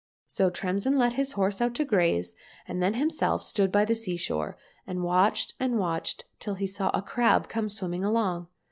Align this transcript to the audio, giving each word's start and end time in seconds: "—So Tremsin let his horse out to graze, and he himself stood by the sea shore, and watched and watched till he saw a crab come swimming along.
"—So 0.25 0.49
Tremsin 0.49 0.97
let 0.97 1.13
his 1.13 1.33
horse 1.33 1.61
out 1.61 1.75
to 1.75 1.85
graze, 1.85 2.35
and 2.67 2.83
he 2.83 2.97
himself 2.99 3.43
stood 3.43 3.71
by 3.71 3.85
the 3.85 3.93
sea 3.93 4.17
shore, 4.17 4.57
and 4.87 5.03
watched 5.03 5.53
and 5.59 5.77
watched 5.77 6.25
till 6.39 6.55
he 6.55 6.65
saw 6.65 6.89
a 6.95 7.03
crab 7.03 7.47
come 7.47 7.69
swimming 7.69 8.03
along. 8.03 8.47